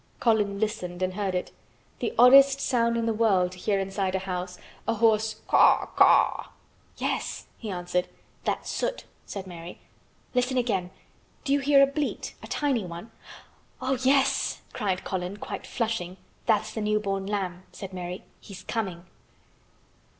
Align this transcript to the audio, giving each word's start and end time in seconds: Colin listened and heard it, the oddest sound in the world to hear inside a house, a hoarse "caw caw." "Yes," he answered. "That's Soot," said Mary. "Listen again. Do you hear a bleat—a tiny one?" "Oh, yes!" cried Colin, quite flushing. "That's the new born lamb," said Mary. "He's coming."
Colin 0.19 0.59
listened 0.59 1.03
and 1.03 1.13
heard 1.13 1.35
it, 1.35 1.51
the 1.99 2.11
oddest 2.17 2.59
sound 2.59 2.97
in 2.97 3.05
the 3.05 3.13
world 3.13 3.51
to 3.51 3.59
hear 3.59 3.79
inside 3.79 4.15
a 4.15 4.25
house, 4.25 4.57
a 4.87 4.95
hoarse 4.95 5.35
"caw 5.47 5.85
caw." 5.95 6.49
"Yes," 6.97 7.45
he 7.59 7.69
answered. 7.69 8.07
"That's 8.43 8.67
Soot," 8.71 9.03
said 9.27 9.45
Mary. 9.45 9.77
"Listen 10.33 10.57
again. 10.57 10.89
Do 11.43 11.53
you 11.53 11.59
hear 11.59 11.83
a 11.83 11.85
bleat—a 11.85 12.47
tiny 12.47 12.83
one?" 12.83 13.11
"Oh, 13.79 13.95
yes!" 14.03 14.61
cried 14.73 15.03
Colin, 15.03 15.37
quite 15.37 15.67
flushing. 15.67 16.17
"That's 16.47 16.73
the 16.73 16.81
new 16.81 16.99
born 16.99 17.27
lamb," 17.27 17.61
said 17.71 17.93
Mary. 17.93 18.23
"He's 18.39 18.63
coming." 18.63 19.05